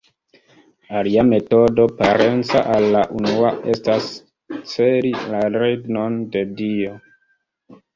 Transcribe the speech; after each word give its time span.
Alia 1.01 1.25
metodo, 1.31 1.85
parenca 1.99 2.63
al 2.77 2.89
la 2.97 3.05
unua, 3.21 3.53
estas 3.77 4.11
celi 4.75 5.17
la 5.37 5.47
regnon 5.61 6.23
de 6.37 6.49
Dio. 6.61 7.01